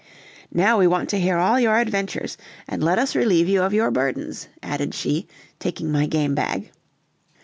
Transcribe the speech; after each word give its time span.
"Now 0.51 0.79
we 0.79 0.87
want 0.87 1.09
to 1.11 1.19
hear 1.19 1.37
all 1.37 1.59
your 1.59 1.77
adventures, 1.77 2.35
and 2.67 2.81
let 2.83 2.97
us 2.97 3.15
relieve 3.15 3.47
you 3.47 3.61
of 3.61 3.71
your 3.71 3.91
burdens," 3.91 4.47
added 4.63 4.95
she, 4.95 5.27
taking 5.59 5.91
my 5.91 6.07
game 6.07 6.33
bag. 6.33 6.71